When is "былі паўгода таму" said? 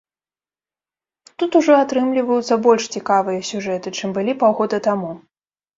4.19-5.11